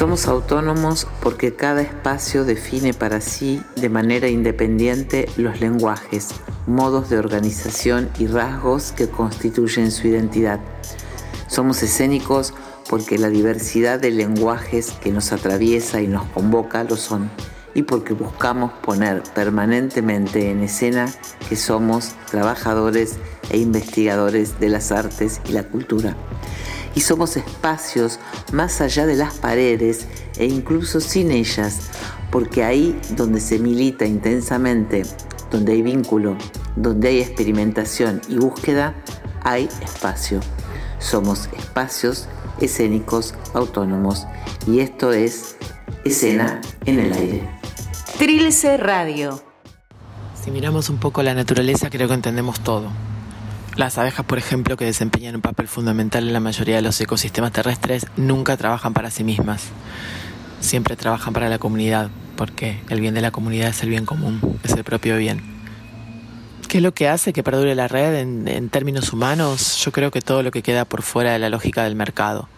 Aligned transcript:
Somos 0.00 0.28
autónomos 0.28 1.06
porque 1.22 1.54
cada 1.54 1.82
espacio 1.82 2.46
define 2.46 2.94
para 2.94 3.20
sí 3.20 3.62
de 3.76 3.90
manera 3.90 4.28
independiente 4.28 5.28
los 5.36 5.60
lenguajes, 5.60 6.28
modos 6.66 7.10
de 7.10 7.18
organización 7.18 8.08
y 8.18 8.26
rasgos 8.26 8.92
que 8.92 9.10
constituyen 9.10 9.90
su 9.90 10.08
identidad. 10.08 10.58
Somos 11.48 11.82
escénicos 11.82 12.54
porque 12.88 13.18
la 13.18 13.28
diversidad 13.28 14.00
de 14.00 14.10
lenguajes 14.10 14.92
que 15.02 15.12
nos 15.12 15.32
atraviesa 15.32 16.00
y 16.00 16.06
nos 16.06 16.24
convoca 16.28 16.82
lo 16.82 16.96
son, 16.96 17.30
y 17.74 17.82
porque 17.82 18.14
buscamos 18.14 18.72
poner 18.80 19.22
permanentemente 19.34 20.50
en 20.50 20.62
escena 20.62 21.12
que 21.46 21.56
somos 21.56 22.14
trabajadores 22.30 23.16
e 23.50 23.58
investigadores 23.58 24.58
de 24.60 24.70
las 24.70 24.92
artes 24.92 25.42
y 25.46 25.52
la 25.52 25.64
cultura 25.64 26.16
y 26.94 27.00
somos 27.00 27.36
espacios 27.36 28.18
más 28.52 28.80
allá 28.80 29.06
de 29.06 29.16
las 29.16 29.34
paredes 29.34 30.06
e 30.38 30.46
incluso 30.46 31.00
sin 31.00 31.30
ellas, 31.30 31.90
porque 32.30 32.64
ahí 32.64 32.98
donde 33.10 33.40
se 33.40 33.58
milita 33.58 34.06
intensamente, 34.06 35.02
donde 35.50 35.72
hay 35.72 35.82
vínculo, 35.82 36.36
donde 36.76 37.08
hay 37.08 37.20
experimentación 37.20 38.20
y 38.28 38.36
búsqueda, 38.36 38.94
hay 39.42 39.68
espacio. 39.82 40.40
Somos 40.98 41.48
espacios 41.56 42.28
escénicos 42.60 43.34
autónomos 43.54 44.26
y 44.66 44.80
esto 44.80 45.12
es 45.12 45.56
escena 46.04 46.60
en 46.86 47.00
el 47.00 47.12
aire. 47.12 47.48
Trilce 48.18 48.76
Radio. 48.76 49.42
Si 50.42 50.50
miramos 50.50 50.90
un 50.90 50.98
poco 50.98 51.22
la 51.22 51.34
naturaleza 51.34 51.90
creo 51.90 52.08
que 52.08 52.14
entendemos 52.14 52.60
todo. 52.60 52.90
Las 53.76 53.98
abejas, 53.98 54.26
por 54.26 54.38
ejemplo, 54.38 54.76
que 54.76 54.84
desempeñan 54.84 55.36
un 55.36 55.42
papel 55.42 55.68
fundamental 55.68 56.26
en 56.26 56.32
la 56.32 56.40
mayoría 56.40 56.76
de 56.76 56.82
los 56.82 57.00
ecosistemas 57.00 57.52
terrestres, 57.52 58.06
nunca 58.16 58.56
trabajan 58.56 58.92
para 58.92 59.10
sí 59.10 59.24
mismas. 59.24 59.68
Siempre 60.60 60.96
trabajan 60.96 61.32
para 61.32 61.48
la 61.48 61.58
comunidad, 61.58 62.10
porque 62.36 62.80
el 62.88 63.00
bien 63.00 63.14
de 63.14 63.20
la 63.20 63.30
comunidad 63.30 63.68
es 63.68 63.82
el 63.82 63.88
bien 63.88 64.06
común, 64.06 64.58
es 64.64 64.72
el 64.72 64.84
propio 64.84 65.16
bien. 65.16 65.40
¿Qué 66.68 66.78
es 66.78 66.82
lo 66.82 66.94
que 66.94 67.08
hace 67.08 67.32
que 67.32 67.42
perdure 67.42 67.74
la 67.74 67.88
red 67.88 68.16
en, 68.16 68.68
términos 68.68 69.12
humanos? 69.12 69.82
Yo 69.84 69.92
creo 69.92 70.10
que 70.10 70.20
todo 70.20 70.42
lo 70.42 70.50
que 70.50 70.62
queda 70.62 70.84
por 70.84 71.02
fuera 71.02 71.32
de 71.32 71.38
la 71.38 71.48
lógica 71.48 71.84
del 71.84 71.96
mercado. 71.96 72.48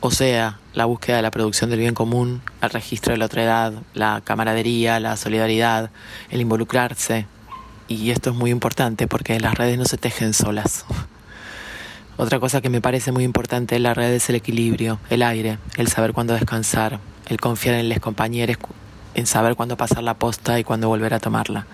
O 0.00 0.10
sea, 0.10 0.58
la 0.72 0.86
búsqueda 0.86 1.16
de 1.16 1.22
la 1.22 1.30
producción 1.30 1.70
del 1.70 1.80
bien 1.80 1.94
común, 1.94 2.42
el 2.62 2.70
registro 2.70 3.12
de 3.12 3.18
la 3.18 3.26
otra 3.26 3.44
edad, 3.44 3.72
la 3.92 4.22
camaradería, 4.24 4.98
la 4.98 5.16
solidaridad, 5.16 5.90
el 6.30 6.40
involucrarse, 6.40 7.26
y 7.88 8.10
esto 8.10 8.30
es 8.30 8.36
muy 8.36 8.50
importante 8.50 9.06
porque 9.06 9.38
las 9.40 9.54
redes 9.54 9.78
no 9.78 9.84
se 9.84 9.96
tejen 9.96 10.34
solas. 10.34 10.84
Otra 12.16 12.38
cosa 12.38 12.60
que 12.60 12.70
me 12.70 12.80
parece 12.80 13.10
muy 13.10 13.24
importante 13.24 13.76
en 13.76 13.82
la 13.82 13.92
red 13.92 14.12
es 14.12 14.28
el 14.28 14.36
equilibrio, 14.36 15.00
el 15.10 15.22
aire, 15.22 15.58
el 15.76 15.88
saber 15.88 16.12
cuándo 16.12 16.34
descansar, 16.34 17.00
el 17.26 17.40
confiar 17.40 17.74
en 17.74 17.88
los 17.88 17.98
compañeros, 17.98 18.56
en 19.14 19.26
saber 19.26 19.56
cuándo 19.56 19.76
pasar 19.76 20.04
la 20.04 20.14
posta 20.14 20.58
y 20.60 20.64
cuándo 20.64 20.88
volver 20.88 21.12
a 21.14 21.18
tomarla. 21.18 21.66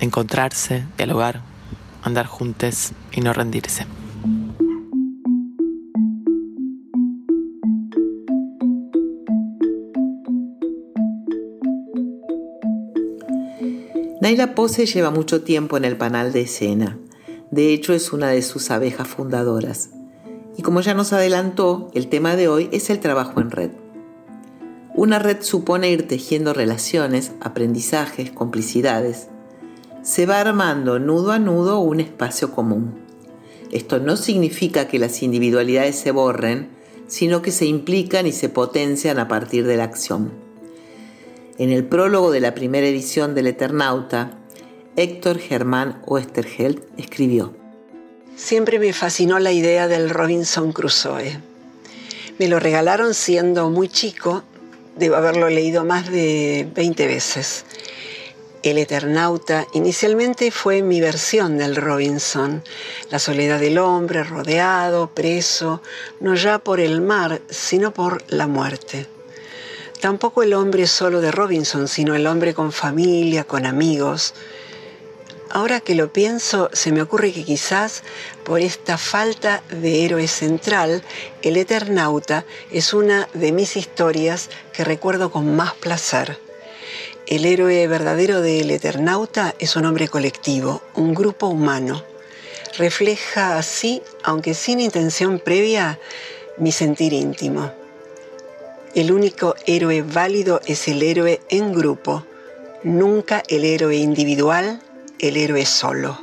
Encontrarse, 0.00 0.84
dialogar, 0.96 1.40
andar 2.02 2.26
juntos 2.26 2.92
y 3.10 3.20
no 3.20 3.32
rendirse. 3.32 3.86
Naila 14.28 14.54
Pose 14.54 14.84
lleva 14.84 15.10
mucho 15.10 15.40
tiempo 15.40 15.78
en 15.78 15.86
el 15.86 15.96
panal 15.96 16.34
de 16.34 16.42
escena. 16.42 16.98
De 17.50 17.72
hecho, 17.72 17.94
es 17.94 18.12
una 18.12 18.28
de 18.28 18.42
sus 18.42 18.70
abejas 18.70 19.08
fundadoras. 19.08 19.88
Y 20.54 20.60
como 20.60 20.82
ya 20.82 20.92
nos 20.92 21.14
adelantó, 21.14 21.90
el 21.94 22.10
tema 22.10 22.36
de 22.36 22.46
hoy 22.46 22.68
es 22.70 22.90
el 22.90 23.00
trabajo 23.00 23.40
en 23.40 23.50
red. 23.50 23.70
Una 24.94 25.18
red 25.18 25.38
supone 25.40 25.90
ir 25.90 26.06
tejiendo 26.06 26.52
relaciones, 26.52 27.32
aprendizajes, 27.40 28.30
complicidades. 28.30 29.28
Se 30.02 30.26
va 30.26 30.42
armando 30.42 30.98
nudo 30.98 31.32
a 31.32 31.38
nudo 31.38 31.78
un 31.78 31.98
espacio 31.98 32.50
común. 32.50 32.98
Esto 33.72 33.98
no 33.98 34.18
significa 34.18 34.88
que 34.88 34.98
las 34.98 35.22
individualidades 35.22 35.96
se 35.96 36.10
borren, 36.10 36.68
sino 37.06 37.40
que 37.40 37.50
se 37.50 37.64
implican 37.64 38.26
y 38.26 38.32
se 38.32 38.50
potencian 38.50 39.20
a 39.20 39.26
partir 39.26 39.66
de 39.66 39.78
la 39.78 39.84
acción. 39.84 40.47
En 41.58 41.72
el 41.72 41.84
prólogo 41.84 42.30
de 42.30 42.38
la 42.38 42.54
primera 42.54 42.86
edición 42.86 43.34
del 43.34 43.48
Eternauta, 43.48 44.30
Héctor 44.94 45.40
Germán 45.40 46.00
Oesterheld 46.06 46.84
escribió: 46.96 47.52
Siempre 48.36 48.78
me 48.78 48.92
fascinó 48.92 49.40
la 49.40 49.50
idea 49.50 49.88
del 49.88 50.08
Robinson 50.08 50.70
Crusoe. 50.70 51.40
Me 52.38 52.46
lo 52.46 52.60
regalaron 52.60 53.12
siendo 53.12 53.70
muy 53.70 53.88
chico, 53.88 54.44
debo 54.94 55.16
haberlo 55.16 55.48
leído 55.48 55.84
más 55.84 56.08
de 56.12 56.68
20 56.76 57.08
veces. 57.08 57.64
El 58.62 58.78
Eternauta 58.78 59.66
inicialmente 59.72 60.52
fue 60.52 60.82
mi 60.82 61.00
versión 61.00 61.58
del 61.58 61.74
Robinson, 61.74 62.62
la 63.10 63.18
soledad 63.18 63.58
del 63.58 63.78
hombre 63.78 64.22
rodeado, 64.22 65.08
preso, 65.12 65.82
no 66.20 66.36
ya 66.36 66.60
por 66.60 66.78
el 66.78 67.00
mar, 67.00 67.40
sino 67.50 67.92
por 67.92 68.22
la 68.28 68.46
muerte. 68.46 69.08
Tampoco 70.00 70.44
el 70.44 70.54
hombre 70.54 70.86
solo 70.86 71.20
de 71.20 71.32
Robinson, 71.32 71.88
sino 71.88 72.14
el 72.14 72.26
hombre 72.28 72.54
con 72.54 72.70
familia, 72.70 73.42
con 73.42 73.66
amigos. 73.66 74.32
Ahora 75.50 75.80
que 75.80 75.96
lo 75.96 76.12
pienso, 76.12 76.70
se 76.72 76.92
me 76.92 77.02
ocurre 77.02 77.32
que 77.32 77.44
quizás 77.44 78.02
por 78.44 78.60
esta 78.60 78.96
falta 78.96 79.62
de 79.70 80.04
héroe 80.04 80.28
central, 80.28 81.02
el 81.42 81.56
Eternauta 81.56 82.44
es 82.70 82.92
una 82.92 83.28
de 83.34 83.50
mis 83.50 83.76
historias 83.76 84.50
que 84.72 84.84
recuerdo 84.84 85.32
con 85.32 85.56
más 85.56 85.74
placer. 85.74 86.38
El 87.26 87.44
héroe 87.44 87.88
verdadero 87.88 88.40
del 88.40 88.70
Eternauta 88.70 89.54
es 89.58 89.74
un 89.74 89.84
hombre 89.84 90.08
colectivo, 90.08 90.80
un 90.94 91.12
grupo 91.12 91.48
humano. 91.48 92.04
Refleja 92.76 93.58
así, 93.58 94.02
aunque 94.22 94.54
sin 94.54 94.80
intención 94.80 95.40
previa, 95.40 95.98
mi 96.56 96.70
sentir 96.70 97.12
íntimo. 97.12 97.72
El 98.98 99.12
único 99.12 99.54
héroe 99.64 100.02
válido 100.02 100.60
es 100.66 100.88
el 100.88 101.04
héroe 101.04 101.38
en 101.50 101.72
grupo, 101.72 102.24
nunca 102.82 103.44
el 103.46 103.64
héroe 103.64 103.94
individual, 103.94 104.80
el 105.20 105.36
héroe 105.36 105.64
solo. 105.66 106.18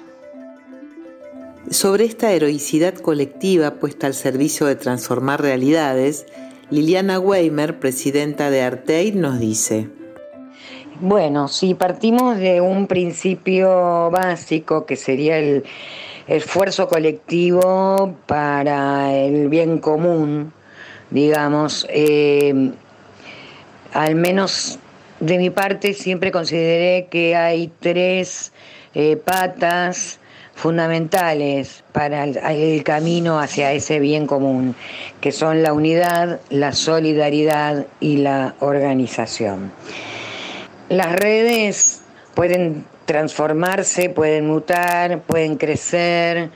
Sobre 1.69 2.03
esta 2.03 2.33
heroicidad 2.33 2.93
colectiva 2.95 3.75
puesta 3.75 4.07
al 4.07 4.13
servicio 4.13 4.67
de 4.67 4.75
transformar 4.75 5.41
realidades, 5.41 6.25
Liliana 6.69 7.17
Weimer, 7.17 7.79
presidenta 7.79 8.49
de 8.49 8.63
Arteid, 8.63 9.15
nos 9.15 9.39
dice. 9.39 9.87
Bueno, 10.99 11.47
si 11.47 11.75
partimos 11.75 12.35
de 12.39 12.59
un 12.59 12.87
principio 12.87 14.11
básico 14.11 14.85
que 14.85 14.97
sería 14.97 15.37
el 15.37 15.63
esfuerzo 16.27 16.89
colectivo 16.89 18.17
para 18.27 19.15
el 19.15 19.47
bien 19.47 19.77
común, 19.77 20.51
digamos, 21.11 21.85
eh, 21.89 22.71
al 23.93 24.15
menos 24.15 24.79
de 25.19 25.37
mi 25.37 25.49
parte 25.49 25.93
siempre 25.93 26.31
consideré 26.31 27.07
que 27.09 27.35
hay 27.35 27.71
tres 27.79 28.51
eh, 28.93 29.15
patas 29.17 30.19
fundamentales 30.55 31.83
para 31.91 32.23
el, 32.23 32.83
camino 32.83 33.39
hacia 33.39 33.73
ese 33.73 33.99
bien 33.99 34.25
común, 34.25 34.75
que 35.21 35.31
son 35.31 35.61
la 35.61 35.73
unidad, 35.73 36.39
la 36.49 36.71
solidaridad 36.71 37.85
y 37.99 38.17
la 38.17 38.55
organización. 38.59 39.71
Las 40.89 41.13
redes 41.13 42.01
pueden 42.35 42.85
transformarse, 43.05 44.09
pueden 44.09 44.47
mutar, 44.47 45.19
pueden 45.21 45.57
crecer, 45.57 46.49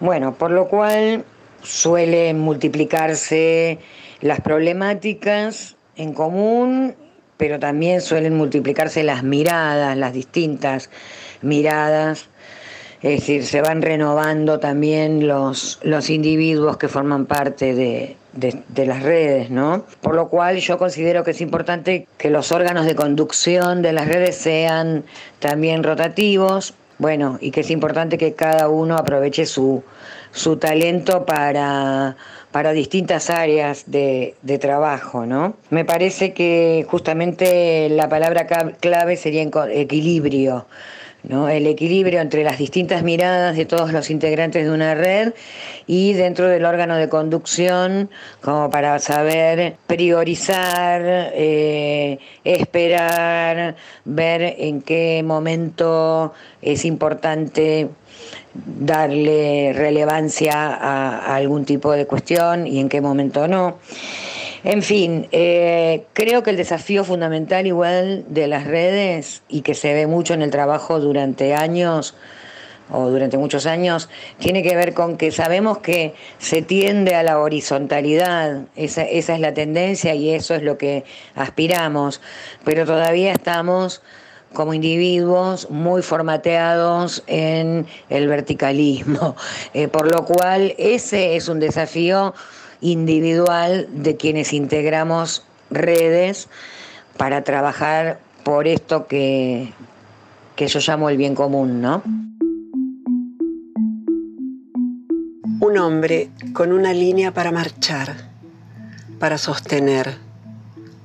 bueno, 0.00 0.34
por 0.34 0.50
lo 0.50 0.68
cual 0.68 1.24
suelen 1.64 2.38
multiplicarse 2.38 3.78
las 4.20 4.40
problemáticas 4.40 5.76
en 5.96 6.12
común, 6.12 6.94
pero 7.36 7.58
también 7.58 8.00
suelen 8.00 8.36
multiplicarse 8.36 9.02
las 9.02 9.22
miradas, 9.22 9.96
las 9.96 10.12
distintas 10.12 10.90
miradas. 11.42 12.28
Es 13.02 13.20
decir, 13.20 13.44
se 13.44 13.60
van 13.60 13.82
renovando 13.82 14.60
también 14.60 15.26
los, 15.26 15.78
los 15.82 16.08
individuos 16.08 16.78
que 16.78 16.88
forman 16.88 17.26
parte 17.26 17.74
de, 17.74 18.16
de, 18.32 18.86
las 18.86 19.02
redes, 19.02 19.50
¿no? 19.50 19.84
Por 20.00 20.14
lo 20.14 20.28
cual 20.28 20.56
yo 20.58 20.78
considero 20.78 21.22
que 21.22 21.32
es 21.32 21.40
importante 21.40 22.06
que 22.18 22.30
los 22.30 22.50
órganos 22.52 22.86
de 22.86 22.94
conducción 22.94 23.82
de 23.82 23.92
las 23.92 24.08
redes 24.08 24.36
sean 24.36 25.04
también 25.38 25.82
rotativos, 25.82 26.74
bueno, 26.98 27.38
y 27.40 27.50
que 27.50 27.60
es 27.60 27.70
importante 27.70 28.18
que 28.18 28.34
cada 28.34 28.68
uno 28.68 28.96
aproveche 28.96 29.46
su, 29.46 29.82
su 30.30 30.56
talento 30.56 31.24
para, 31.26 32.16
para 32.52 32.72
distintas 32.72 33.30
áreas 33.30 33.84
de, 33.86 34.34
de, 34.42 34.58
trabajo, 34.58 35.26
¿no? 35.26 35.56
Me 35.70 35.84
parece 35.84 36.32
que 36.32 36.86
justamente 36.88 37.88
la 37.88 38.08
palabra 38.08 38.46
clave 38.46 39.16
sería 39.16 39.42
equilibrio. 39.72 40.66
El 41.28 41.66
equilibrio 41.66 42.20
entre 42.20 42.44
las 42.44 42.58
distintas 42.58 43.02
miradas 43.02 43.56
de 43.56 43.64
todos 43.64 43.92
los 43.92 44.10
integrantes 44.10 44.64
de 44.64 44.70
una 44.70 44.94
red 44.94 45.32
y 45.86 46.12
dentro 46.12 46.48
del 46.48 46.64
órgano 46.64 46.96
de 46.96 47.08
conducción 47.08 48.10
como 48.42 48.68
para 48.70 48.98
saber 48.98 49.76
priorizar, 49.86 51.02
eh, 51.34 52.18
esperar, 52.44 53.76
ver 54.04 54.54
en 54.58 54.82
qué 54.82 55.22
momento 55.24 56.34
es 56.60 56.84
importante 56.84 57.88
darle 58.54 59.72
relevancia 59.74 60.74
a 60.74 61.34
algún 61.34 61.64
tipo 61.64 61.92
de 61.92 62.06
cuestión 62.06 62.66
y 62.66 62.80
en 62.80 62.88
qué 62.88 63.00
momento 63.00 63.48
no. 63.48 63.78
En 64.64 64.82
fin, 64.82 65.28
eh, 65.30 66.06
creo 66.14 66.42
que 66.42 66.48
el 66.48 66.56
desafío 66.56 67.04
fundamental 67.04 67.66
igual 67.66 68.24
de 68.28 68.46
las 68.48 68.64
redes 68.64 69.42
y 69.46 69.60
que 69.60 69.74
se 69.74 69.92
ve 69.92 70.06
mucho 70.06 70.32
en 70.32 70.40
el 70.40 70.50
trabajo 70.50 71.00
durante 71.00 71.54
años 71.54 72.14
o 72.90 73.10
durante 73.10 73.36
muchos 73.36 73.66
años, 73.66 74.08
tiene 74.38 74.62
que 74.62 74.74
ver 74.74 74.94
con 74.94 75.18
que 75.18 75.32
sabemos 75.32 75.78
que 75.78 76.14
se 76.38 76.62
tiende 76.62 77.14
a 77.14 77.22
la 77.22 77.38
horizontalidad, 77.40 78.62
esa, 78.74 79.02
es 79.02 79.28
la 79.38 79.52
tendencia 79.52 80.14
y 80.14 80.30
eso 80.30 80.54
es 80.54 80.62
lo 80.62 80.78
que 80.78 81.04
aspiramos, 81.34 82.20
pero 82.64 82.86
todavía 82.86 83.32
estamos 83.32 84.02
como 84.54 84.72
individuos 84.72 85.68
muy 85.70 86.02
formateados 86.02 87.22
en 87.26 87.86
el 88.08 88.28
verticalismo, 88.28 89.36
eh, 89.74 89.88
por 89.88 90.10
lo 90.10 90.24
cual 90.24 90.74
ese 90.78 91.36
es 91.36 91.48
un 91.48 91.60
desafío 91.60 92.34
individual 92.84 93.88
de 93.90 94.16
quienes 94.16 94.52
integramos 94.52 95.42
redes 95.70 96.48
para 97.16 97.42
trabajar 97.42 98.20
por 98.44 98.68
esto 98.68 99.06
que, 99.06 99.72
que 100.54 100.68
yo 100.68 100.80
llamo 100.86 101.08
el 101.08 101.16
bien 101.16 101.34
común, 101.34 101.80
¿no? 101.80 102.02
Un 105.60 105.78
hombre 105.78 106.28
con 106.52 106.72
una 106.72 106.92
línea 106.92 107.32
para 107.32 107.50
marchar, 107.50 108.14
para 109.18 109.38
sostener, 109.38 110.18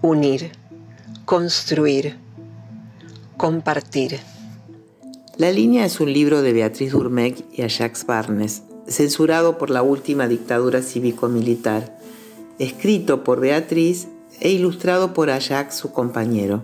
unir, 0.01 0.51
construir, 1.23 2.17
compartir. 3.37 4.19
La 5.37 5.49
línea 5.49 5.85
es 5.85 6.01
un 6.01 6.11
libro 6.11 6.41
de 6.41 6.51
Beatriz 6.51 6.91
Durmec 6.91 7.45
y 7.53 7.61
Ajax 7.61 8.05
Barnes, 8.05 8.63
censurado 8.89 9.57
por 9.57 9.69
la 9.69 9.81
última 9.81 10.27
dictadura 10.27 10.81
cívico-militar, 10.81 11.97
escrito 12.57 13.23
por 13.23 13.39
Beatriz 13.39 14.07
e 14.39 14.49
ilustrado 14.49 15.13
por 15.13 15.29
Ajax, 15.29 15.75
su 15.75 15.91
compañero. 15.91 16.63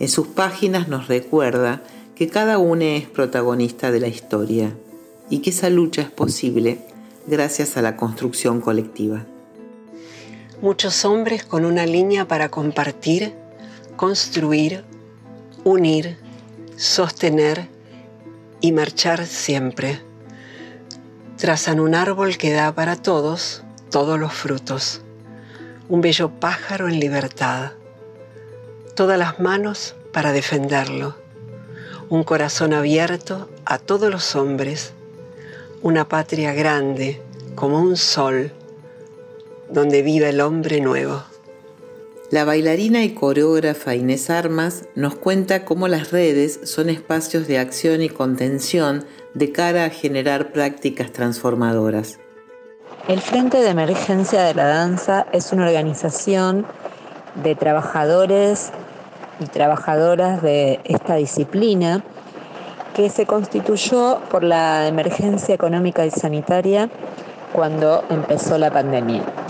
En 0.00 0.08
sus 0.08 0.26
páginas 0.28 0.88
nos 0.88 1.08
recuerda 1.08 1.82
que 2.14 2.28
cada 2.28 2.58
uno 2.58 2.84
es 2.84 3.06
protagonista 3.06 3.90
de 3.90 4.00
la 4.00 4.08
historia 4.08 4.72
y 5.30 5.38
que 5.38 5.50
esa 5.50 5.70
lucha 5.70 6.02
es 6.02 6.10
posible 6.10 6.78
gracias 7.26 7.76
a 7.76 7.82
la 7.82 7.96
construcción 7.96 8.60
colectiva. 8.60 9.24
Muchos 10.60 11.04
hombres 11.04 11.44
con 11.44 11.64
una 11.64 11.86
línea 11.86 12.26
para 12.26 12.48
compartir, 12.48 13.34
construir, 13.96 14.84
unir, 15.64 16.16
sostener 16.76 17.68
y 18.60 18.72
marchar 18.72 19.26
siempre 19.26 20.00
trazan 21.36 21.80
un 21.80 21.94
árbol 21.94 22.38
que 22.38 22.52
da 22.52 22.74
para 22.74 22.96
todos 22.96 23.64
todos 23.94 24.18
los 24.18 24.32
frutos, 24.32 25.02
un 25.88 26.00
bello 26.00 26.28
pájaro 26.28 26.88
en 26.88 26.98
libertad, 26.98 27.74
todas 28.96 29.16
las 29.16 29.38
manos 29.38 29.94
para 30.12 30.32
defenderlo, 30.32 31.14
un 32.08 32.24
corazón 32.24 32.72
abierto 32.72 33.48
a 33.64 33.78
todos 33.78 34.10
los 34.10 34.34
hombres, 34.34 34.94
una 35.80 36.08
patria 36.08 36.52
grande 36.54 37.22
como 37.54 37.80
un 37.80 37.96
sol 37.96 38.50
donde 39.70 40.02
vive 40.02 40.30
el 40.30 40.40
hombre 40.40 40.80
nuevo. 40.80 41.22
La 42.30 42.46
bailarina 42.46 43.04
y 43.04 43.12
coreógrafa 43.12 43.94
Inés 43.94 44.30
Armas 44.30 44.86
nos 44.94 45.14
cuenta 45.14 45.66
cómo 45.66 45.88
las 45.88 46.10
redes 46.10 46.58
son 46.64 46.88
espacios 46.88 47.46
de 47.46 47.58
acción 47.58 48.00
y 48.00 48.08
contención 48.08 49.04
de 49.34 49.52
cara 49.52 49.84
a 49.84 49.90
generar 49.90 50.50
prácticas 50.50 51.12
transformadoras. 51.12 52.18
El 53.08 53.20
Frente 53.20 53.58
de 53.58 53.68
Emergencia 53.68 54.42
de 54.42 54.54
la 54.54 54.64
Danza 54.64 55.26
es 55.32 55.52
una 55.52 55.66
organización 55.66 56.64
de 57.42 57.54
trabajadores 57.54 58.70
y 59.38 59.44
trabajadoras 59.44 60.40
de 60.40 60.80
esta 60.84 61.16
disciplina 61.16 62.02
que 62.94 63.10
se 63.10 63.26
constituyó 63.26 64.20
por 64.30 64.44
la 64.44 64.88
emergencia 64.88 65.54
económica 65.54 66.06
y 66.06 66.10
sanitaria 66.10 66.88
cuando 67.52 68.02
empezó 68.08 68.56
la 68.56 68.70
pandemia. 68.70 69.43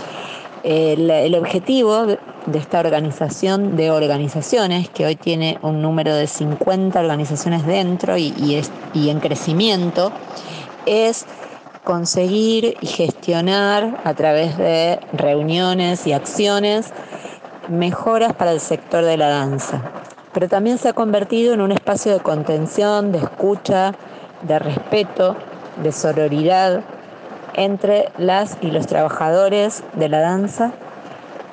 El, 0.65 1.35
objetivo 1.35 2.07
de 2.07 2.19
esta 2.59 2.81
organización 2.81 3.77
de 3.77 3.91
organizaciones, 3.91 4.89
que 4.89 5.05
hoy 5.05 5.15
tiene 5.15 5.59
un 5.61 5.83
número 5.83 6.15
de 6.15 6.27
50 6.27 6.99
organizaciones 6.99 7.67
dentro 7.67 8.17
y, 8.17 8.33
y 8.95 9.11
en 9.11 9.21
crecimiento, 9.21 10.11
es 10.87 11.27
conseguir 11.85 12.79
y 12.81 12.87
gestionar 12.87 14.01
a 14.05 14.15
través 14.15 14.57
de 14.57 15.01
reuniones 15.13 16.07
y 16.07 16.13
acciones 16.13 16.95
mejoras 17.69 18.33
para 18.33 18.53
el 18.53 18.61
sector 18.61 19.05
de 19.05 19.19
la 19.19 19.29
danza. 19.29 19.83
Pero 20.33 20.49
también 20.49 20.79
se 20.79 20.89
ha 20.89 20.93
convertido 20.95 21.53
en 21.53 21.61
un 21.61 21.73
espacio 21.73 22.13
de 22.13 22.21
contención, 22.21 23.13
de 23.13 23.19
escucha, 23.19 23.95
de 24.43 24.59
respeto, 24.59 25.37
de 25.83 25.93
sororidad, 25.93 26.83
entre 27.55 28.11
las 28.19 28.59
y 28.61 28.71
los 28.71 28.87
trabajadores 28.87 29.83
de 29.95 30.09
la 30.09 30.21
danza 30.21 30.73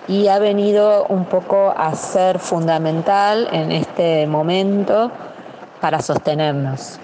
y 0.07 0.27
ha 0.27 0.39
venido 0.39 1.05
un 1.07 1.25
poco 1.25 1.73
a 1.75 1.95
ser 1.95 2.39
fundamental 2.39 3.47
en 3.51 3.71
este 3.71 4.27
momento 4.27 5.11
para 5.79 6.01
sostenernos. 6.01 6.99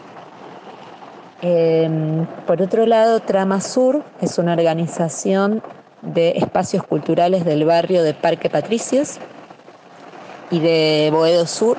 Em, 1.41 2.25
por 2.47 2.61
otro 2.61 2.85
lado, 2.85 3.19
Trama 3.19 3.61
Sur 3.61 4.03
es 4.21 4.37
una 4.39 4.53
organización 4.53 5.61
de 6.01 6.31
espacios 6.31 6.83
culturales 6.83 7.45
del 7.45 7.63
barrio 7.65 8.03
de 8.03 8.13
Parque 8.13 8.49
Patricios 8.49 9.19
y 10.49 10.59
de 10.59 11.09
Boedo 11.11 11.45
Sur, 11.45 11.77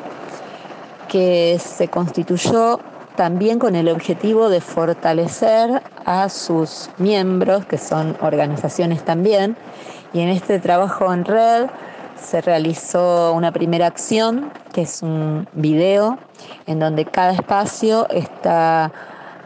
que 1.09 1.59
se 1.59 1.88
constituyó 1.88 2.79
también 3.19 3.59
con 3.59 3.75
el 3.75 3.88
objetivo 3.88 4.49
de 4.49 4.61
fortalecer 4.61 5.82
a 6.05 6.29
sus 6.29 6.89
miembros, 6.98 7.67
que 7.67 7.77
son 7.77 8.17
organizaciones 8.20 9.05
también, 9.05 9.56
y 10.13 10.20
en 10.20 10.29
este 10.29 10.60
trabajo 10.60 11.13
en 11.13 11.25
red 11.25 11.67
se 12.17 12.41
realizó 12.41 13.32
una 13.32 13.51
primera 13.51 13.89
acción, 13.89 14.53
que 14.72 14.82
es 14.82 15.03
un 15.03 15.48
video, 15.55 16.17
en 16.69 16.79
donde 16.79 17.06
cada 17.06 17.32
espacio 17.32 18.08
está 18.08 18.93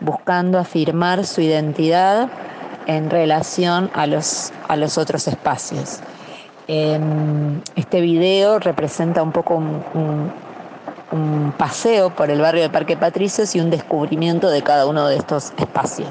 buscando 0.00 0.59
afirmar 0.59 1.25
su 1.25 1.41
identidad 1.41 2.29
en 2.87 3.09
relación 3.09 3.91
a 3.95 4.07
los, 4.07 4.52
a 4.69 4.76
los 4.76 4.99
otros 4.99 5.26
espacios. 5.29 6.00
Em, 6.69 7.62
este 7.75 8.02
video 8.02 8.59
representa 8.59 9.23
un 9.23 9.33
poco 9.33 9.55
un 9.55 9.83
un 9.95 10.31
paseo 11.59 12.14
por 12.14 12.31
el 12.31 12.40
barrio 12.40 12.62
de 12.62 12.71
Parque 12.71 12.97
Patricios 12.97 13.54
y 13.54 13.61
un 13.61 13.71
descubrimiento 13.71 14.49
de 14.49 14.62
cada 14.62 14.87
uno 14.87 15.09
de 15.09 15.16
estos 15.16 15.52
espacios. 15.59 16.09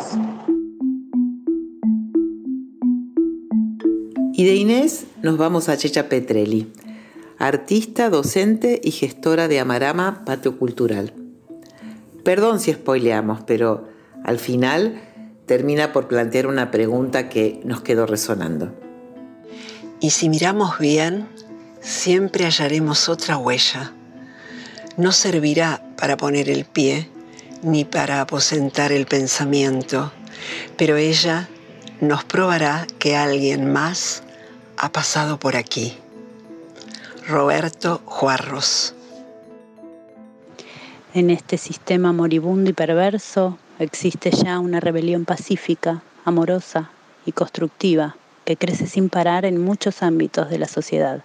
Y 4.34 4.46
de 4.46 4.56
Inés 4.56 5.06
nos 5.22 5.38
vamos 5.38 5.70
a 5.70 5.78
Checha 5.78 6.08
Petrelli, 6.08 6.72
artista, 7.38 8.10
docente 8.10 8.80
y 8.84 8.92
gestora 8.92 9.48
de 9.48 9.60
Amarama 9.60 10.24
Patio 10.26 10.58
Cultural. 10.58 11.14
Perdón 12.24 12.60
si 12.60 12.74
spoileamos, 12.74 13.42
pero 13.46 13.88
al 14.24 14.38
final 14.38 15.02
termina 15.48 15.92
por 15.94 16.08
plantear 16.08 16.48
una 16.48 16.70
pregunta 16.70 17.28
que 17.28 17.60
nos 17.64 17.82
quedó 17.82 18.06
resonando. 18.06 18.74
Y 20.00 20.12
si 20.12 20.30
miramos 20.30 20.78
bien, 20.80 21.28
siempre 21.82 22.46
hallaremos 22.46 23.10
otra 23.10 23.38
huella 23.38 23.94
no 25.02 25.12
servirá 25.12 25.82
para 25.98 26.16
poner 26.16 26.48
el 26.48 26.64
pie 26.64 27.10
ni 27.64 27.86
para 27.86 28.22
aposentar 28.22 28.92
el 28.92 29.08
pensamiento, 29.08 30.12
pero 30.78 30.96
ella 30.96 31.50
nos 32.02 32.24
probará 32.24 32.86
que 33.00 33.16
alguien 33.16 33.72
más 33.74 34.22
ha 34.78 34.92
pasado 34.92 35.40
por 35.40 35.56
aquí. 35.56 35.98
Roberto 37.28 38.02
Juarros. 38.06 38.94
En 41.16 41.32
este 41.32 41.58
sistema 41.58 42.14
moribundo 42.14 42.70
y 42.70 42.74
perverso 42.74 43.58
existe 43.80 44.30
ya 44.30 44.60
una 44.60 44.80
rebelión 44.80 45.26
pacífica, 45.26 46.04
amorosa 46.26 46.92
y 47.26 47.32
constructiva 47.32 48.18
que 48.46 48.56
crece 48.56 48.86
sin 48.86 49.10
parar 49.10 49.46
en 49.46 49.64
muchos 49.64 50.04
ámbitos 50.04 50.52
de 50.52 50.60
la 50.60 50.68
sociedad 50.68 51.24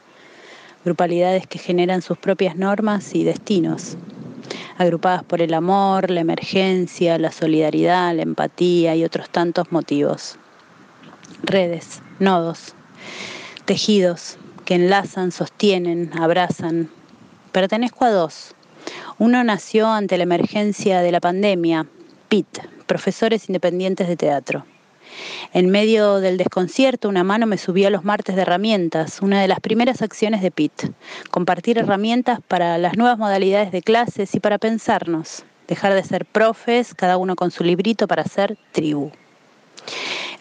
grupalidades 0.86 1.48
que 1.48 1.58
generan 1.58 2.00
sus 2.00 2.16
propias 2.16 2.54
normas 2.54 3.14
y 3.14 3.24
destinos. 3.24 3.96
agrupadas 4.78 5.24
por 5.24 5.40
el 5.42 5.54
amor, 5.54 6.10
la 6.10 6.20
emergencia, 6.20 7.18
la 7.18 7.32
solidaridad, 7.32 8.14
la 8.14 8.22
empatía 8.22 8.94
y 8.94 9.04
otros 9.04 9.28
tantos 9.30 9.72
motivos. 9.72 10.36
Redes, 11.42 12.02
nodos, 12.20 12.74
tejidos 13.64 14.36
que 14.64 14.74
enlazan, 14.74 15.32
sostienen, 15.32 16.10
abrazan. 16.20 16.90
Pertenezco 17.52 18.04
a 18.04 18.10
dos. 18.10 18.54
Uno 19.18 19.42
nació 19.42 19.88
ante 19.88 20.18
la 20.18 20.24
emergencia 20.24 21.00
de 21.00 21.10
la 21.10 21.20
pandemia, 21.20 21.86
PIT, 22.28 22.58
Profesores 22.86 23.48
Independientes 23.48 24.08
de 24.08 24.16
Teatro. 24.16 24.64
En 25.52 25.70
medio 25.70 26.20
del 26.20 26.36
desconcierto, 26.36 27.08
una 27.08 27.24
mano 27.24 27.46
me 27.46 27.58
subió 27.58 27.88
a 27.88 27.90
los 27.90 28.04
martes 28.04 28.36
de 28.36 28.42
herramientas, 28.42 29.20
una 29.22 29.40
de 29.40 29.48
las 29.48 29.60
primeras 29.60 30.02
acciones 30.02 30.42
de 30.42 30.50
PIT, 30.50 30.90
compartir 31.30 31.78
herramientas 31.78 32.40
para 32.46 32.78
las 32.78 32.96
nuevas 32.96 33.18
modalidades 33.18 33.72
de 33.72 33.82
clases 33.82 34.34
y 34.34 34.40
para 34.40 34.58
pensarnos, 34.58 35.44
dejar 35.68 35.94
de 35.94 36.02
ser 36.02 36.26
profes, 36.26 36.94
cada 36.94 37.16
uno 37.16 37.36
con 37.36 37.50
su 37.50 37.64
librito 37.64 38.06
para 38.06 38.24
ser 38.24 38.58
tribu. 38.72 39.10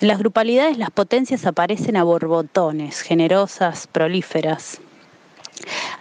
En 0.01 0.08
las 0.08 0.20
grupalidades 0.20 0.77
las 0.77 0.91
potencias 0.91 1.46
aparecen 1.46 1.96
a 1.96 2.03
borbotones, 2.03 3.01
generosas, 3.01 3.88
prolíferas. 3.88 4.82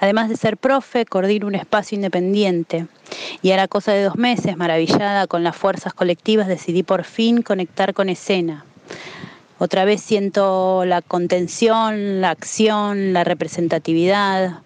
Además 0.00 0.28
de 0.28 0.36
ser 0.36 0.56
profe, 0.56 1.06
coordino 1.06 1.46
un 1.46 1.54
espacio 1.54 1.96
independiente. 1.96 2.86
Y 3.42 3.50
a 3.50 3.56
la 3.56 3.68
cosa 3.68 3.92
de 3.92 4.02
dos 4.02 4.16
meses, 4.16 4.56
maravillada 4.56 5.26
con 5.26 5.44
las 5.44 5.56
fuerzas 5.56 5.94
colectivas, 5.94 6.48
decidí 6.48 6.82
por 6.82 7.04
fin 7.04 7.42
conectar 7.42 7.94
con 7.94 8.08
escena. 8.08 8.64
Otra 9.58 9.84
vez 9.84 10.00
siento 10.00 10.84
la 10.84 11.00
contención, 11.00 12.20
la 12.20 12.30
acción, 12.30 13.12
la 13.12 13.24
representatividad. 13.24 14.62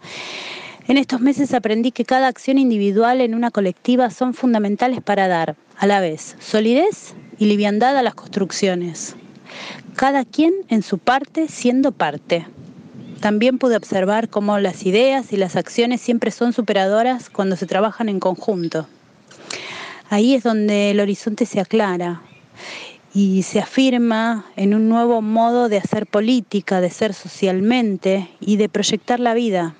En 0.89 0.97
estos 0.97 1.21
meses 1.21 1.53
aprendí 1.53 1.93
que 1.93 2.07
cada 2.07 2.29
acción 2.29 2.59
individual 2.59 3.21
en 3.21 3.35
una 3.35 3.51
colectiva 3.51 4.11
son 4.11 4.33
fundamentales 4.33 5.03
para 5.03 5.29
dar, 5.29 5.57
a 5.77 5.87
la 5.87 6.01
vez, 6.01 6.37
solidez 6.41 7.15
y 7.39 7.45
liviandad 7.45 7.97
a 7.99 8.03
las 8.03 8.15
construcciones. 8.15 9.15
Cada 9.95 10.25
quien 10.25 10.55
en 10.69 10.83
su 10.83 10.99
parte 10.99 11.49
siendo 11.49 11.93
parte. 11.93 12.47
También 13.21 13.59
pude 13.59 13.77
observar 13.77 14.29
cómo 14.29 14.59
las 14.59 14.87
ideas 14.87 15.33
y 15.33 15.37
las 15.37 15.57
acciones 15.57 16.01
siempre 16.01 16.31
son 16.31 16.53
superadoras 16.53 17.31
cuando 17.31 17.57
se 17.57 17.67
trabajan 17.67 18.09
en 18.09 18.21
conjunto. 18.21 18.87
Ahí 20.09 20.35
es 20.35 20.45
donde 20.45 20.93
el 20.93 21.01
horizonte 21.01 21.45
se 21.45 21.61
aclara 21.61 22.23
y 23.13 23.43
se 23.43 23.59
afirma 23.59 24.47
en 24.55 24.73
un 24.75 24.89
nuevo 24.89 25.21
modo 25.21 25.69
de 25.69 25.79
hacer 25.79 26.07
política, 26.07 26.81
de 26.81 26.91
ser 26.91 27.13
socialmente 27.13 28.29
y 28.41 28.57
de 28.57 28.69
proyectar 28.69 29.19
la 29.19 29.35
vida. 29.35 29.75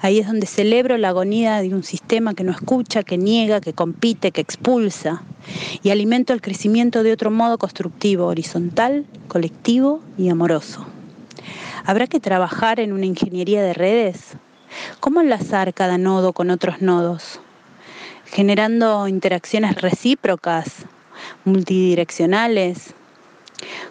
Ahí 0.00 0.18
es 0.18 0.26
donde 0.26 0.46
celebro 0.46 0.98
la 0.98 1.08
agonía 1.08 1.60
de 1.62 1.74
un 1.74 1.82
sistema 1.82 2.34
que 2.34 2.44
no 2.44 2.52
escucha, 2.52 3.02
que 3.02 3.16
niega, 3.16 3.60
que 3.60 3.72
compite, 3.72 4.30
que 4.30 4.42
expulsa 4.42 5.22
y 5.82 5.90
alimento 5.90 6.34
el 6.34 6.42
crecimiento 6.42 7.02
de 7.02 7.12
otro 7.12 7.30
modo 7.30 7.56
constructivo, 7.56 8.26
horizontal, 8.26 9.06
colectivo 9.26 10.02
y 10.18 10.28
amoroso. 10.28 10.86
¿Habrá 11.84 12.06
que 12.06 12.20
trabajar 12.20 12.80
en 12.80 12.92
una 12.92 13.06
ingeniería 13.06 13.62
de 13.62 13.74
redes? 13.74 14.32
¿Cómo 15.00 15.20
enlazar 15.20 15.72
cada 15.72 15.98
nodo 15.98 16.32
con 16.32 16.50
otros 16.50 16.82
nodos? 16.82 17.40
Generando 18.24 19.06
interacciones 19.08 19.80
recíprocas, 19.80 20.86
multidireccionales, 21.44 22.94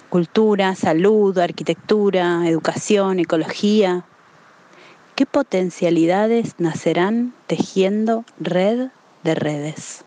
cultura, 0.10 0.76
salud, 0.76 1.38
arquitectura, 1.38 2.48
educación, 2.48 3.20
ecología. 3.20 4.06
¿Qué 5.16 5.26
potencialidades 5.26 6.56
nacerán 6.60 7.34
tejiendo 7.48 8.26
red 8.40 8.90
de 9.24 9.36
redes? 9.36 10.04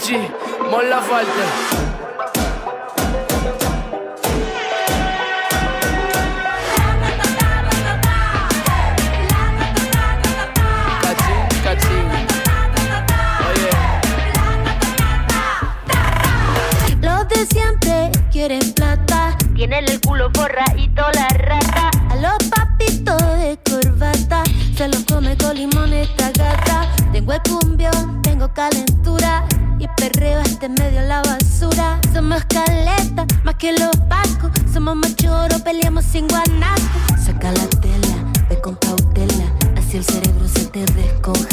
Avicii, 0.00 0.30
molla 0.70 1.02
forte. 1.02 1.89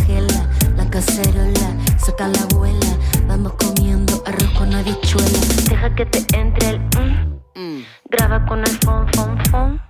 La 0.07 0.89
cacerola, 0.89 1.75
saca 1.97 2.29
la 2.29 2.39
abuela. 2.43 2.97
Vamos 3.27 3.51
comiendo 3.55 4.23
arroz 4.25 4.49
con 4.57 4.73
habichuela. 4.73 5.39
Deja 5.69 5.93
que 5.95 6.05
te 6.05 6.19
entre 6.37 6.69
el 6.69 6.79
mm. 6.79 7.83
Graba 8.09 8.45
con 8.45 8.61
el 8.61 8.79
fon, 8.85 9.05
fon, 9.13 9.37
fon. 9.51 9.81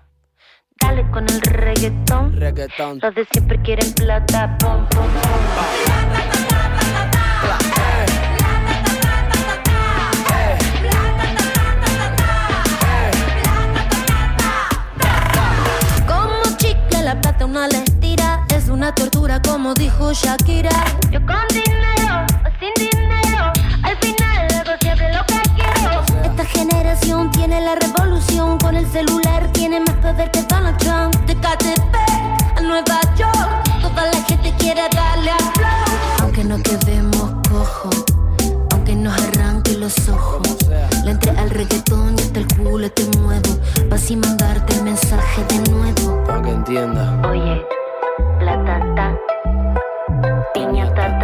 Dale 0.82 1.08
con 1.12 1.24
el 1.30 1.40
reggaetón. 1.42 2.36
Reggaetón. 2.36 3.00
Los 3.00 3.14
de 3.14 3.28
siempre 3.32 3.62
quieren 3.62 3.94
plata, 3.94 4.58
pom, 4.58 4.88
pom, 4.90 5.06
pom. 5.06 6.18
una 17.48 17.68
le 17.68 17.78
estira. 17.78 17.86
Es 17.86 17.87
una 18.88 18.96
tortura, 18.96 19.42
como 19.42 19.74
dijo 19.74 20.14
Shakira. 20.14 20.70
Yo 21.12 21.20
con 21.26 21.46
dinero 21.50 22.26
o 22.46 22.50
sin 22.58 22.74
dinero, 22.90 23.52
al 23.84 23.98
final 23.98 24.48
hago 24.56 24.78
siempre 24.80 25.14
lo 25.14 25.26
que 25.26 25.42
quiero. 25.56 26.04
Esta 26.24 26.46
generación 26.46 27.30
tiene 27.32 27.60
la 27.60 27.76
revolución. 27.76 28.58
Con 28.60 28.78
el 28.78 28.90
celular 28.90 29.52
tiene 29.52 29.82
más 29.82 29.96
poder 29.96 30.32
que 30.32 30.42
Donald 30.44 30.78
Trump. 30.78 31.14
De 31.26 31.36
KTP 31.36 31.96
a 32.56 32.62
Nueva 32.62 33.02
York, 33.18 33.82
toda 33.82 34.06
la 34.06 34.22
gente 34.24 34.54
quiere 34.58 34.84
darle 34.96 35.32
a 35.32 35.38
flow. 35.38 36.22
Aunque 36.22 36.46
no 36.46 36.58
quedemos 36.64 37.30
cojos, 37.50 38.06
aunque 38.72 38.96
nos 38.96 39.22
arranque 39.22 39.74
los 39.74 40.08
ojos. 40.08 40.48
Le 41.04 41.12
entré 41.12 41.32
al 41.32 41.50
reggaetón 41.50 42.16
y 42.18 42.22
hasta 42.22 42.40
el 42.40 42.48
culo 42.56 42.90
te 42.90 43.04
muevo. 43.18 43.60
Vas 43.90 44.10
y 44.10 44.16
mandarte 44.16 44.76
el 44.76 44.84
mensaje 44.84 45.44
de 45.44 45.72
nuevo. 45.72 46.24
Para 46.24 46.42
que 46.42 46.52
entienda. 46.52 47.22
Oye, 47.28 47.66
minha 50.66 50.86
da 50.92 51.17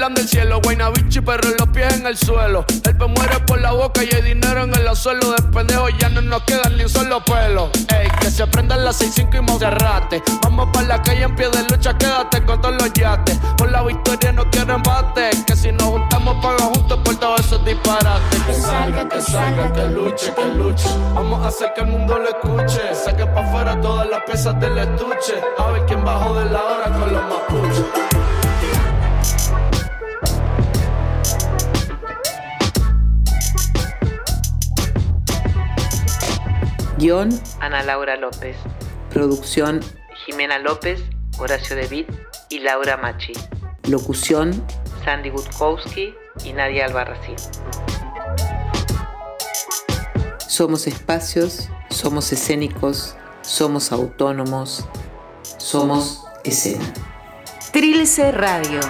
Del 0.00 0.26
cielo. 0.26 0.60
Guaynabichi, 0.62 1.20
pero 1.20 1.46
los 1.58 1.68
pies 1.68 1.92
en 1.92 2.06
el 2.06 2.16
suelo. 2.16 2.64
El 2.84 2.96
pe 2.96 3.06
muere 3.06 3.38
por 3.40 3.60
la 3.60 3.72
boca 3.72 4.02
y 4.02 4.08
hay 4.14 4.22
dinero 4.22 4.64
en 4.64 4.74
el 4.74 4.96
suelo. 4.96 5.32
De 5.32 5.42
pendejo 5.52 5.90
ya 5.90 6.08
no 6.08 6.22
nos 6.22 6.42
quedan 6.44 6.74
ni 6.78 6.84
un 6.84 6.88
solo 6.88 7.22
pelo. 7.22 7.70
Ey, 7.88 8.08
que 8.18 8.30
se 8.30 8.46
prendan 8.46 8.82
las 8.82 8.98
6-5 8.98 9.36
y 9.36 9.40
Monserrate. 9.42 10.22
Vamos 10.42 10.70
para 10.72 10.86
la 10.86 11.02
calle 11.02 11.24
en 11.24 11.36
pie 11.36 11.50
de 11.50 11.62
lucha, 11.64 11.98
quédate 11.98 12.42
con 12.46 12.62
todos 12.62 12.76
los 12.76 12.90
yates. 12.94 13.38
Por 13.58 13.70
la 13.70 13.82
victoria 13.82 14.32
no 14.32 14.50
quiero 14.50 14.76
embate. 14.76 15.30
Que 15.46 15.54
si 15.54 15.70
nos 15.70 15.82
juntamos, 15.84 16.42
paga 16.42 16.64
juntos 16.64 16.98
por 17.04 17.16
todos 17.16 17.40
esos 17.40 17.62
disparates. 17.66 18.42
Que 18.46 18.54
salga, 18.54 19.06
que 19.06 19.20
salga, 19.20 19.70
que 19.70 19.86
luche, 19.86 20.32
que 20.34 20.44
luche. 20.46 20.88
Vamos 21.14 21.44
a 21.44 21.48
hacer 21.48 21.74
que 21.74 21.82
el 21.82 21.88
mundo 21.88 22.18
lo 22.18 22.28
escuche. 22.30 22.94
Saque 22.94 23.26
para 23.26 23.46
afuera 23.46 23.80
todas 23.82 24.08
las 24.08 24.22
piezas 24.22 24.58
del 24.60 24.78
estuche. 24.78 25.34
A 25.58 25.70
ver 25.72 25.84
quién 25.84 26.02
bajó 26.02 26.34
de 26.34 26.46
la 26.46 26.64
hora 26.64 26.84
con 26.86 27.12
los 27.12 27.22
mapuches. 27.22 28.09
Guión 37.00 37.30
Ana 37.60 37.82
Laura 37.82 38.16
López. 38.16 38.56
Producción 39.08 39.80
Jimena 40.26 40.58
López, 40.58 41.00
Horacio 41.38 41.74
De 41.74 41.86
Witt 41.86 42.10
y 42.50 42.58
Laura 42.58 42.98
Machi. 42.98 43.32
Locución, 43.88 44.62
Sandy 45.02 45.30
Gutkowski 45.30 46.14
y 46.44 46.52
Nadia 46.52 46.84
Albarracín. 46.84 47.36
Somos 50.46 50.86
espacios, 50.86 51.70
somos 51.88 52.32
escénicos, 52.32 53.16
somos 53.40 53.92
autónomos, 53.92 54.84
somos 55.56 56.26
escena. 56.44 56.84
Trilce 57.72 58.30
Radio. 58.30 58.80